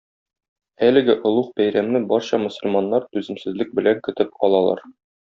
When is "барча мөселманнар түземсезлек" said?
2.13-3.75